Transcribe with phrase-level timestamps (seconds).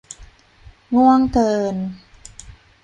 [0.95, 1.75] ง่วงเกิน